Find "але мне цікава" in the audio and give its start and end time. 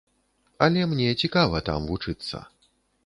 0.67-1.61